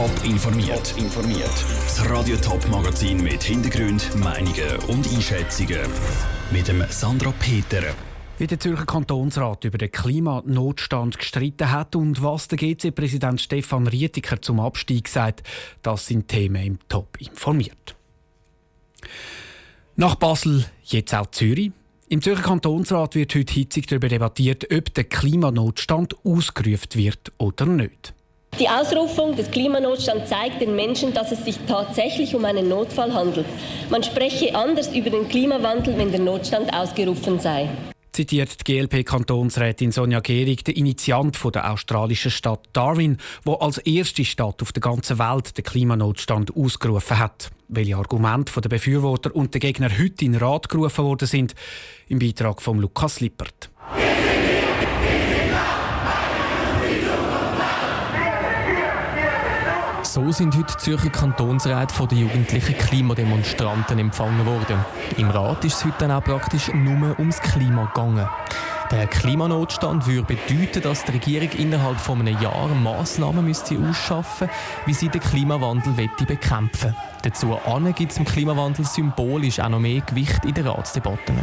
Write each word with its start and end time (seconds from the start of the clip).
Top 0.00 0.24
informiert. 0.24 0.94
informiert. 0.96 1.64
Das 1.84 2.08
Radio 2.08 2.34
Top 2.38 2.66
Magazin 2.70 3.22
mit 3.22 3.42
Hintergrund, 3.42 4.16
Meinungen 4.16 4.76
und 4.88 5.06
Einschätzungen 5.06 5.80
mit 6.50 6.68
dem 6.68 6.82
Sandra 6.88 7.30
Peter. 7.38 7.82
Wie 8.38 8.46
der 8.46 8.58
Zürcher 8.58 8.86
Kantonsrat 8.86 9.62
über 9.66 9.76
den 9.76 9.92
Klimanotstand 9.92 11.18
gestritten 11.18 11.70
hat 11.70 11.96
und 11.96 12.22
was 12.22 12.48
der 12.48 12.56
GC-Präsident 12.56 13.42
Stefan 13.42 13.86
Rietiker 13.86 14.40
zum 14.40 14.58
Abstieg 14.58 15.06
sagt, 15.06 15.46
das 15.82 16.06
sind 16.06 16.28
Themen 16.28 16.64
im 16.64 16.78
Top 16.88 17.20
informiert. 17.20 17.94
Nach 19.96 20.14
Basel 20.14 20.64
jetzt 20.82 21.14
auch 21.14 21.30
Zürich. 21.30 21.72
Im 22.08 22.22
Zürcher 22.22 22.44
Kantonsrat 22.44 23.16
wird 23.16 23.34
heute 23.34 23.52
hitzig 23.52 23.86
darüber 23.86 24.08
debattiert, 24.08 24.66
ob 24.74 24.94
der 24.94 25.04
Klimanotstand 25.04 26.16
ausgerufen 26.24 26.94
wird 26.94 27.32
oder 27.36 27.66
nicht. 27.66 28.14
Die 28.58 28.68
Ausrufung 28.68 29.36
des 29.36 29.50
Klimanotstands 29.50 30.28
zeigt 30.28 30.60
den 30.60 30.76
Menschen, 30.76 31.14
dass 31.14 31.32
es 31.32 31.44
sich 31.44 31.58
tatsächlich 31.66 32.34
um 32.34 32.44
einen 32.44 32.68
Notfall 32.68 33.14
handelt. 33.14 33.46
Man 33.88 34.02
spreche 34.02 34.54
anders 34.54 34.94
über 34.94 35.10
den 35.10 35.28
Klimawandel, 35.28 35.96
wenn 35.96 36.10
der 36.10 36.20
Notstand 36.20 36.72
ausgerufen 36.72 37.38
sei 37.38 37.68
zitiert 38.20 38.66
die 38.66 38.72
GLP-Kantonsrätin 38.74 39.92
Sonja 39.92 40.20
Gehrig, 40.20 40.62
der 40.64 40.76
Initiant 40.76 41.38
der 41.54 41.72
australischen 41.72 42.30
Stadt 42.30 42.68
Darwin, 42.74 43.16
wo 43.44 43.54
als 43.54 43.78
erste 43.78 44.26
Stadt 44.26 44.60
auf 44.60 44.72
der 44.72 44.82
ganzen 44.82 45.18
Welt 45.18 45.56
den 45.56 45.64
Klimanotstand 45.64 46.54
ausgerufen 46.54 47.18
hat. 47.18 47.50
Welche 47.68 47.96
Argumente 47.96 48.60
der 48.60 48.68
Befürworter 48.68 49.34
und 49.34 49.54
der 49.54 49.60
Gegner 49.60 49.88
heute 49.98 50.24
in 50.26 50.34
Rat 50.34 50.68
gerufen 50.68 51.04
worden 51.04 51.28
sind, 51.28 51.54
im 52.08 52.18
Beitrag 52.18 52.60
von 52.60 52.78
Lukas 52.78 53.20
Lippert. 53.20 53.70
So 60.30 60.36
sind 60.36 60.56
heute 60.56 60.74
die 60.74 60.84
Zürcher 60.84 61.10
Kantonsräte 61.10 61.92
von 61.92 62.06
den 62.06 62.18
jugendlichen 62.18 62.78
Klimademonstranten 62.78 63.98
empfangen 63.98 64.46
worden. 64.46 64.78
Im 65.16 65.28
Rat 65.28 65.64
ist 65.64 65.78
es 65.78 65.84
heute 65.84 65.96
dann 65.98 66.12
auch 66.12 66.22
praktisch 66.22 66.72
nur 66.72 67.18
ums 67.18 67.40
Klima 67.40 67.86
gegangen. 67.86 68.28
Der 68.92 69.08
Klimanotstand 69.08 70.06
würde 70.06 70.36
bedeuten, 70.36 70.82
dass 70.82 71.04
die 71.04 71.10
Regierung 71.10 71.50
innerhalb 71.58 71.98
von 71.98 72.20
einem 72.20 72.40
Jahr 72.40 72.68
Massnahmen 72.68 73.44
müsste 73.44 73.76
ausschaffen 73.80 74.48
wie 74.86 74.94
sie 74.94 75.08
den 75.08 75.20
Klimawandel 75.20 75.96
wette 75.96 76.24
bekämpfen 76.24 76.94
Dazu 77.24 77.58
gibt 77.96 78.12
es 78.12 78.18
im 78.18 78.24
Klimawandel 78.24 78.84
symbolisch 78.84 79.58
auch 79.58 79.68
noch 79.68 79.80
mehr 79.80 80.00
Gewicht 80.00 80.44
in 80.44 80.54
den 80.54 80.68
Ratsdebatten. 80.68 81.40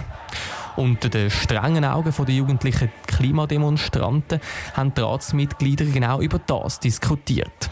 Unter 0.78 1.10
den 1.10 1.30
strengen 1.30 1.84
Augen 1.84 2.14
der 2.26 2.36
jugendlichen 2.36 2.90
Klimademonstranten 3.06 4.40
haben 4.76 4.94
die 4.94 5.02
Ratsmitglieder 5.02 5.84
genau 5.84 6.22
über 6.22 6.40
das 6.40 6.80
diskutiert. 6.80 7.70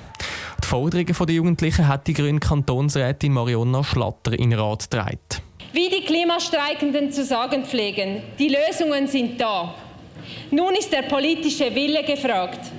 Die 0.66 0.70
Forderungen 0.72 1.28
der 1.28 1.36
Jugendlichen 1.36 1.88
hat 1.88 2.08
die 2.08 2.14
grüne 2.14 2.40
Kantonsrätin 2.40 3.34
Marionna 3.34 3.84
Schlatter 3.84 4.34
in 4.34 4.50
den 4.50 4.60
Rat 4.60 4.90
getragen. 4.90 5.20
Wie 5.74 5.90
die 5.90 6.04
Klimastreikenden 6.04 7.12
zu 7.12 7.24
sagen 7.24 7.66
pflegen, 7.66 8.24
die 8.40 8.50
Lösungen 8.50 9.08
sind 9.08 9.40
da. 9.40 9.76
Nun 10.50 10.74
ist 10.74 10.92
der 10.92 11.04
politische 11.04 11.76
Wille 11.76 12.04
gefragt. 12.04 12.72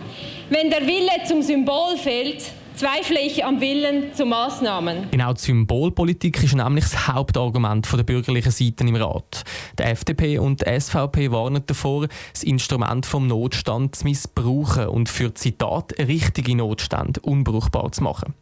Wenn 0.50 0.68
der 0.68 0.84
Wille 0.84 1.12
zum 1.28 1.42
Symbol 1.42 1.96
fehlt, 1.96 2.50
zweifle 2.76 3.20
ich 3.20 3.44
am 3.44 3.60
Willen 3.60 4.12
zu 4.12 4.26
Massnahmen. 4.26 5.08
Genau 5.10 5.32
die 5.32 5.40
Symbolpolitik 5.40 6.42
ist 6.42 6.54
nämlich 6.54 6.84
das 6.84 7.08
Hauptargument 7.08 7.90
der 7.90 8.02
bürgerlichen 8.02 8.52
Seite 8.52 8.84
im 8.86 8.96
Rat. 8.96 9.44
Die 9.78 9.82
FDP 9.82 10.38
und 10.38 10.60
die 10.60 10.80
SVP 10.80 11.30
warnen 11.30 11.62
davor, 11.66 12.06
das 12.32 12.42
Instrument 12.42 13.06
vom 13.06 13.26
Notstand 13.26 13.96
zu 13.96 14.04
missbrauchen 14.04 14.88
und 14.88 15.08
für 15.08 15.32
Zitat 15.32 15.94
richtige 15.98 16.54
Notstände 16.54 17.20
unbrauchbar 17.20 17.90
zu 17.92 18.02
machen. 18.02 18.34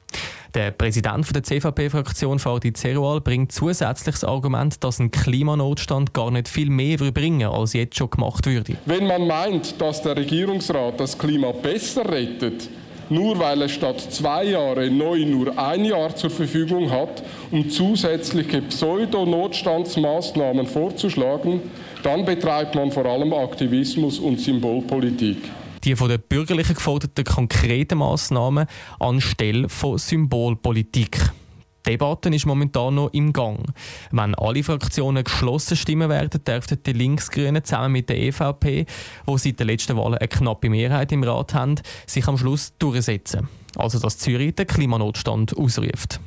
Der 0.54 0.70
Präsident 0.70 1.34
der 1.34 1.42
CVP-Fraktion, 1.42 2.38
Fadi 2.38 2.72
Zerual, 2.72 3.20
bringt 3.20 3.50
zusätzliches 3.50 4.22
Argument, 4.22 4.82
dass 4.84 5.00
ein 5.00 5.10
Klimanotstand 5.10 6.14
gar 6.14 6.30
nicht 6.30 6.48
viel 6.48 6.70
mehr 6.70 6.98
bringen 6.98 7.48
als 7.48 7.72
jetzt 7.72 7.96
schon 7.96 8.10
gemacht 8.10 8.46
würde. 8.46 8.76
Wenn 8.86 9.06
man 9.06 9.26
meint, 9.26 9.80
dass 9.80 10.02
der 10.02 10.16
Regierungsrat 10.16 11.00
das 11.00 11.18
Klima 11.18 11.50
besser 11.50 12.08
rettet, 12.08 12.68
nur 13.10 13.38
weil 13.38 13.62
er 13.62 13.68
statt 13.68 14.00
zwei 14.00 14.44
Jahre 14.44 14.90
neu 14.90 15.24
nur 15.24 15.56
ein 15.58 15.84
Jahr 15.84 16.16
zur 16.16 16.30
Verfügung 16.30 16.90
hat, 16.90 17.22
um 17.50 17.70
zusätzliche 17.70 18.62
Pseudo-Notstandsmaßnahmen 18.62 20.66
vorzuschlagen, 20.66 21.60
dann 22.02 22.24
betreibt 22.24 22.74
man 22.74 22.90
vor 22.90 23.06
allem 23.06 23.32
Aktivismus 23.32 24.18
und 24.18 24.40
Symbolpolitik 24.40 25.38
die 25.84 25.96
von 25.96 26.08
den 26.08 26.20
Bürgerlichen 26.20 26.74
geforderten 26.74 27.24
konkreten 27.24 27.98
Massnahmen 27.98 28.66
anstelle 28.98 29.68
von 29.68 29.98
Symbolpolitik. 29.98 31.18
Die 31.86 31.90
Debatte 31.90 32.30
ist 32.30 32.46
momentan 32.46 32.94
noch 32.94 33.12
im 33.12 33.32
Gang. 33.32 33.58
Wenn 34.10 34.34
alle 34.34 34.64
Fraktionen 34.64 35.22
geschlossen 35.22 35.76
stimmen 35.76 36.08
werden, 36.08 36.42
dürften 36.42 36.82
die 36.82 36.92
Linksgrünen 36.92 37.62
zusammen 37.62 37.92
mit 37.92 38.08
der 38.08 38.18
EVP, 38.18 38.86
wo 39.26 39.36
seit 39.36 39.60
den 39.60 39.66
letzten 39.66 39.96
Wahlen 39.96 40.14
eine 40.14 40.28
knappe 40.28 40.70
Mehrheit 40.70 41.12
im 41.12 41.22
Rat 41.22 41.52
haben, 41.52 41.74
sich 42.06 42.26
am 42.26 42.38
Schluss 42.38 42.72
durchsetzen. 42.78 43.48
Also 43.76 43.98
dass 43.98 44.18
Zürich 44.18 44.54
den 44.54 44.66
Klimanotstand 44.66 45.56
ausruft. 45.56 46.20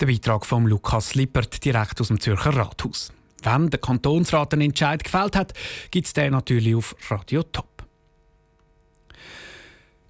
Der 0.00 0.06
Beitrag 0.06 0.46
von 0.46 0.66
Lukas 0.66 1.14
Lippert 1.14 1.64
direkt 1.64 2.00
aus 2.00 2.08
dem 2.08 2.18
Zürcher 2.18 2.56
Rathaus. 2.56 3.12
Wenn 3.42 3.70
der 3.70 3.80
Kantonsrat 3.80 4.52
einen 4.54 4.62
Entscheid 4.62 5.02
gefällt 5.02 5.36
hat, 5.36 5.52
gibt 5.90 6.06
es 6.06 6.12
den 6.12 6.32
natürlich 6.32 6.74
auf 6.74 6.96
Radio 7.10 7.42
Top. 7.42 7.71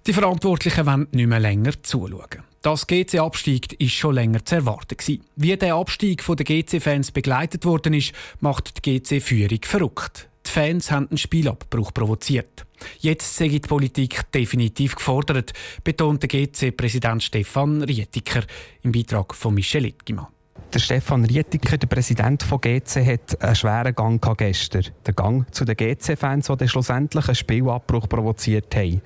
Die 0.05 0.11
Verantwortlichen 0.11 0.85
wollen 0.85 1.07
nicht 1.13 1.27
mehr 1.27 1.39
länger 1.39 1.71
zuschauen. 1.81 2.43
Das 2.61 2.87
GC-Abstieg 2.87 3.79
ist 3.79 3.93
schon 3.93 4.15
länger 4.15 4.43
zu 4.43 4.55
erwarten. 4.55 4.97
Wie 5.37 5.55
der 5.55 5.75
Abstieg 5.75 6.25
der 6.25 6.45
GC-Fans 6.45 7.11
begleitet 7.11 7.63
worden 7.63 7.93
ist, 7.93 8.11
macht 8.41 8.85
die 8.85 8.99
GC-Führung 8.99 9.59
verrückt. 9.61 10.27
Die 10.45 10.51
Fans 10.51 10.91
haben 10.91 11.07
einen 11.07 11.17
Spielabbruch 11.17 11.93
provoziert. 11.93 12.65
Jetzt 12.99 13.37
sei 13.37 13.47
die 13.47 13.61
Politik 13.61 14.29
definitiv 14.33 14.95
gefordert, 14.95 15.53
betont 15.85 16.21
der 16.21 16.27
GC-Präsident 16.27 17.23
Stefan 17.23 17.81
Rietiker 17.81 18.43
im 18.81 18.91
Beitrag 18.91 19.33
von 19.33 19.53
Michel 19.53 19.85
Ittgimann. 19.85 20.27
Der 20.73 20.79
Stefan 20.79 21.23
Rietiker, 21.23 21.77
der 21.77 21.87
Präsident 21.87 22.43
von 22.43 22.59
GC, 22.59 23.05
hat 23.05 23.41
einen 23.41 23.55
schweren 23.55 23.95
Gang 23.95 24.37
gestern. 24.37 24.83
Der 25.05 25.13
Gang 25.13 25.45
zu 25.55 25.63
den 25.63 25.77
GC-Fans, 25.77 26.51
die 26.59 26.67
schlussendlich 26.67 27.25
einen 27.25 27.35
Spielabbruch 27.35 28.09
provoziert 28.09 28.75
haben. 28.75 29.01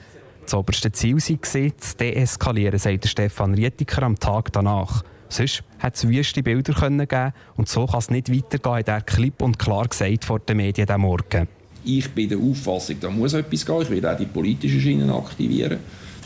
Das 0.47 0.53
oberste 0.53 0.93
Ziel 0.93 1.15
war, 1.15 1.77
zu 1.77 1.97
deeskalieren, 1.99 2.79
sagt 2.79 3.05
Stefan 3.05 3.53
Rietiker 3.53 4.03
am 4.03 4.17
Tag 4.17 4.53
danach. 4.53 5.03
Sonst 5.27 5.61
hat 5.77 5.97
es 5.97 6.07
wüste 6.07 6.41
Bilder 6.41 6.73
geben 6.73 7.33
und 7.57 7.67
so 7.67 7.85
kann 7.85 7.99
es 7.99 8.09
nicht 8.09 8.31
weitergehen, 8.31 8.75
hat 8.77 8.87
er 8.87 9.01
klipp 9.01 9.41
und 9.41 9.59
klar 9.59 9.89
gesagt 9.89 10.23
vor 10.23 10.39
den 10.39 10.55
Medien 10.55 10.87
diesen 10.87 11.01
Morgen. 11.01 11.49
Ich 11.83 12.09
bin 12.11 12.29
der 12.29 12.37
Auffassung, 12.37 12.95
da 13.01 13.09
muss 13.09 13.33
etwas 13.33 13.65
gehen. 13.65 13.81
Ich 13.81 13.89
werde 13.89 14.13
auch 14.13 14.17
die 14.17 14.25
politischen 14.25 14.79
Schienen 14.79 15.09
aktivieren. 15.09 15.79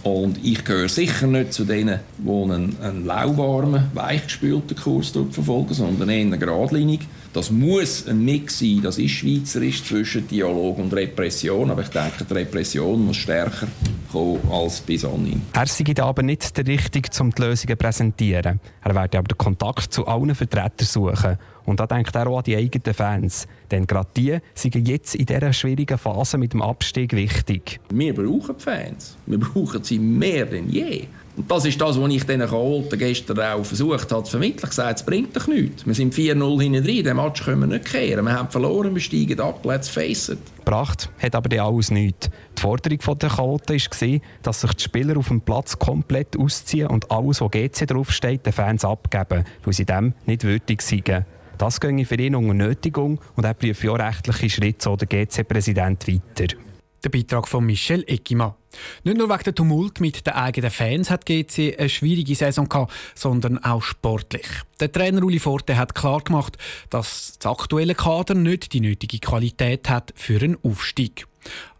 Und 0.04 0.44
ich 0.44 0.64
gehöre 0.64 0.90
sicher 0.90 1.26
nicht 1.26 1.53
zu 1.53 1.66
denen, 1.66 2.00
die 2.20 2.30
einen, 2.30 2.78
einen 2.80 3.06
lauwarmen, 3.08 3.86
weichgespülten 3.96 4.78
Kurs 4.78 5.14
verfolgen, 5.32 5.74
sondern 5.74 6.09
eher 6.09 6.38
geradlinig. 6.38 7.02
Das 7.34 7.50
muss 7.50 8.08
ein 8.08 8.24
Mix 8.24 8.59
sein, 8.59 8.82
das 8.84 9.00
ist 9.00 9.12
schweizerisch 9.12 9.84
zwischen 9.84 10.28
Dialog 10.28 10.78
und 10.78 10.94
Repression, 10.94 11.72
aber 11.72 11.82
ich 11.82 11.90
denke, 11.90 12.24
die 12.24 12.34
Repression 12.34 13.03
muss 13.03 13.18
stärker 13.18 13.68
als 14.16 14.82
bis 14.82 15.06
anhin. 15.06 15.42
Er 15.54 15.66
sei 15.66 15.86
aber 16.02 16.24
nicht 16.24 16.58
der 16.58 16.68
Richtige, 16.68 17.10
um 17.20 17.32
die 17.32 17.42
Lösungen 17.42 17.78
zu 17.78 17.84
präsentieren. 17.84 18.60
Er 18.84 18.96
werde 18.96 19.18
aber 19.18 19.28
den 19.28 19.38
Kontakt 19.38 19.94
zu 19.94 20.06
allen 20.08 20.36
Vertretern 20.36 20.88
suchen. 20.88 21.38
Und 21.66 21.80
da 21.80 21.88
denkt 21.88 22.16
er 22.16 22.28
auch 22.28 22.40
an 22.40 22.44
die 22.44 22.56
eigenen 22.56 22.94
Fans. 22.94 23.48
Denn 23.70 23.86
gerade 23.88 24.10
die 24.18 24.38
sind 24.54 24.76
jetzt 24.88 25.16
in 25.16 25.26
dieser 25.26 25.54
schwierigen 25.54 25.98
Phase 25.98 26.38
mit 26.38 26.54
dem 26.54 26.62
Abstieg 26.62 27.14
wichtig. 27.14 27.80
Wir 27.90 28.14
brauchen 28.14 28.58
Fans. 28.58 29.18
Wir 29.26 29.40
brauchen 29.40 29.84
sie 29.84 30.00
mehr 30.00 30.46
denn 30.46 30.70
je. 30.70 31.06
Und 31.38 31.50
das 31.50 31.66
ist 31.66 31.80
das, 31.80 32.00
was 32.00 32.12
ich 32.12 32.26
den 32.26 32.50
Holten 32.50 33.00
gestern 33.00 33.40
auch 33.40 33.64
versucht 33.64 34.12
habe 34.12 34.24
zu 34.24 34.32
vermitteln. 34.32 34.64
Ich 34.64 34.70
gesagt, 34.70 35.00
es 35.00 35.06
bringt 35.06 35.35
doch 35.35 35.47
nichts. 35.47 35.85
Wir 35.85 35.94
sind 35.94 36.14
4-0 36.14 36.62
hinten 36.62 36.84
drin. 36.84 37.03
Den 37.03 37.16
Match 37.16 37.44
können 37.44 37.62
wir 37.62 37.68
nicht 37.68 37.85
kehren. 37.85 38.26
Wir 38.26 38.34
haben 38.34 38.50
verloren, 38.50 38.94
wir 38.94 39.02
steigen 39.02 39.40
ab. 39.40 39.66
Let's 39.66 39.88
face 39.88 40.30
it. 40.30 40.40
Gebracht 40.72 41.12
hat 41.22 41.35
aber 41.35 41.50
die 41.50 41.59
alles 41.59 41.91
nichts. 41.91 42.29
Die 42.58 42.62
Forderung 42.62 43.20
der 43.20 43.29
Chaoten 43.29 43.78
war, 43.78 44.20
dass 44.41 44.62
sich 44.62 44.73
die 44.73 44.84
Spieler 44.85 45.18
auf 45.18 45.28
dem 45.28 45.41
Platz 45.41 45.78
komplett 45.78 46.40
ausziehen 46.40 46.88
und 46.88 47.12
alles, 47.12 47.41
was 47.41 47.52
GC 47.52 47.88
draufsteht, 47.88 48.46
den 48.46 48.53
Fans 48.53 48.85
abgeben, 48.85 49.44
weil 49.66 49.73
sie 49.73 49.84
dem 49.84 50.14
nicht 50.26 50.46
würdig 50.46 50.82
sind. 50.82 51.26
Das 51.58 51.82
ginge 51.82 52.06
für 52.06 52.16
ihn 52.16 52.35
unter 52.35 52.53
Nötigung 52.53 53.20
und 53.35 53.44
er 53.44 53.53
prüfe 53.53 53.91
auch 53.91 54.00
rechtliche 54.00 54.50
Schritte, 54.50 54.82
so 54.82 54.96
der 54.96 55.09
GC-Präsident 55.09 56.08
weiter. 56.08 56.56
Der 57.03 57.09
Beitrag 57.09 57.48
von 57.48 57.66
Michel 57.66 58.03
Eckima. 58.08 58.56
Nicht 59.03 59.18
nur 59.18 59.28
wegen 59.28 59.44
der 59.44 59.56
Tumult 59.56 60.00
mit 60.00 60.28
den 60.28 60.34
eigenen 60.34 60.70
Fans 60.70 61.09
hat 61.09 61.26
GC 61.26 61.76
eine 61.80 61.90
schwierige 61.90 62.36
Saison 62.36 62.70
gehabt, 62.70 62.94
sondern 63.16 63.58
auch 63.64 63.82
sportlich. 63.82 64.46
Der 64.80 64.92
Trainer 64.92 65.24
Uli 65.24 65.40
Forte 65.40 65.78
hat 65.78 65.96
klar 65.96 66.22
gemacht, 66.22 66.58
dass 66.92 67.38
das 67.40 67.52
aktuelle 67.52 67.96
Kader 67.96 68.36
nicht 68.36 68.74
die 68.74 68.82
nötige 68.82 69.18
Qualität 69.18 69.90
hat 69.90 70.14
für 70.16 70.42
einen 70.42 70.58
Aufstieg. 70.64 71.26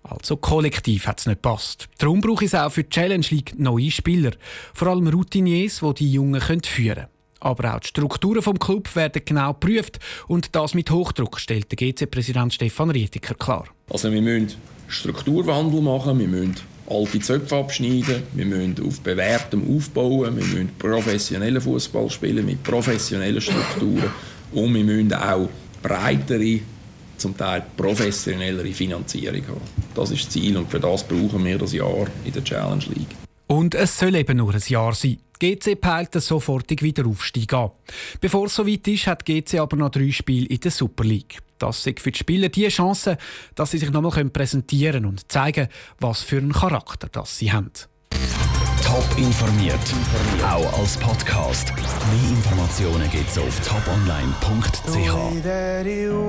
Also 0.02 0.38
kollektiv 0.38 1.06
hat 1.06 1.20
es 1.20 1.28
nicht 1.28 1.44
gepasst. 1.44 1.88
Darum 2.00 2.22
brauche 2.22 2.46
es 2.46 2.56
auch 2.56 2.72
für 2.72 2.84
die 2.84 2.90
Challenge 2.90 3.26
League 3.30 3.60
neue 3.60 3.92
Spieler. 3.92 4.32
Vor 4.74 4.88
allem 4.88 5.08
Routiniers, 5.08 5.82
die 5.82 5.94
die 5.94 6.14
Jungen 6.14 6.42
führen 6.42 6.64
können. 6.64 7.08
Aber 7.42 7.76
auch 7.76 7.80
die 7.80 7.88
Strukturen 7.88 8.42
vom 8.42 8.58
Club 8.60 8.96
werden 8.96 9.24
genau 9.26 9.54
geprüft 9.54 10.00
und 10.28 10.56
das 10.56 10.74
mit 10.74 10.90
Hochdruck, 10.92 11.40
stellt 11.40 11.72
der 11.72 11.76
GC-Präsident 11.76 12.54
Stefan 12.54 12.92
Rietiker 12.92 13.34
klar. 13.34 13.66
Also 13.90 14.12
wir 14.12 14.22
müssen 14.22 14.54
Strukturwandel 14.88 15.82
machen, 15.82 16.20
wir 16.20 16.28
müssen 16.28 16.56
alte 16.88 17.20
Zöpfe 17.20 17.56
abschneiden, 17.56 18.24
wir 18.34 18.46
müssen 18.46 18.76
auf 18.86 19.02
bewährtem 19.02 19.76
aufbauen, 19.76 20.38
wir 20.38 20.46
müssen 20.46 20.70
professionellen 20.78 21.62
Fußball 21.62 22.10
spielen 22.10 22.46
mit 22.46 22.62
professionellen 22.64 23.42
Strukturen 23.42 24.12
und 24.52 24.74
wir 24.74 24.84
müssen 24.84 25.14
auch 25.14 25.50
breitere, 25.82 26.60
zum 27.18 27.38
Teil 27.38 27.64
professionellere 27.78 28.72
Finanzierung 28.74 29.48
haben. 29.48 29.62
Das 29.96 30.12
ist 30.12 30.26
das 30.26 30.30
Ziel 30.30 30.58
und 30.58 30.70
für 30.70 30.80
das 30.80 31.04
brauchen 31.04 31.46
wir 31.46 31.58
das 31.58 31.74
Jahr 31.74 32.08
in 32.24 32.34
der 32.34 32.44
Challenge 32.44 32.84
League. 32.88 33.21
Und 33.52 33.76
es 33.76 34.00
soll 34.00 34.16
eben 34.16 34.38
nur 34.38 34.54
ein 34.54 34.64
Jahr 34.66 34.94
sein. 34.94 35.18
GC 35.38 35.76
peilt 35.76 36.16
den 36.16 36.22
sofortigen 36.22 36.86
Wiederaufstieg 36.86 37.52
an. 37.52 37.72
Bevor 38.22 38.46
es 38.46 38.56
soweit 38.56 38.88
ist, 38.88 39.08
hat 39.08 39.26
GC 39.26 39.60
aber 39.60 39.76
noch 39.76 39.90
drei 39.90 40.10
Spiele 40.10 40.46
in 40.46 40.62
der 40.62 40.72
Super 40.72 41.04
League. 41.04 41.40
Das 41.58 41.86
ist 41.86 42.00
für 42.00 42.12
die 42.12 42.18
Spieler 42.18 42.48
die 42.48 42.70
Chance, 42.70 43.18
dass 43.54 43.72
sie 43.72 43.80
sich 43.80 43.92
nochmal 43.92 44.24
präsentieren 44.30 45.06
und 45.06 45.30
zeigen, 45.30 45.68
was 46.00 46.22
für 46.22 46.38
einen 46.38 46.54
Charakter 46.54 47.10
das 47.12 47.40
sie 47.40 47.52
haben. 47.52 47.72
Top 48.86 49.06
informiert, 49.18 49.80
auch 50.50 50.80
als 50.80 50.96
Podcast. 50.96 51.74
Mehr 51.76 52.30
Informationen 52.30 53.12
gibt 53.12 53.30
es 53.32 53.38
auf 53.38 53.60
toponline.ch. 53.68 55.44